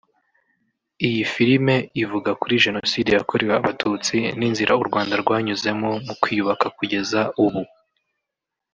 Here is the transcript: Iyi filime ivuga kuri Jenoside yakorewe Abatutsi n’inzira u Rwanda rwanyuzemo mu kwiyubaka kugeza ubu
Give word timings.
Iyi 1.07 1.23
filime 1.33 1.75
ivuga 2.03 2.31
kuri 2.41 2.55
Jenoside 2.65 3.09
yakorewe 3.13 3.53
Abatutsi 3.59 4.17
n’inzira 4.37 4.73
u 4.81 4.83
Rwanda 4.89 5.13
rwanyuzemo 5.23 5.89
mu 6.05 6.13
kwiyubaka 6.21 6.65
kugeza 6.77 7.21
ubu 7.45 7.61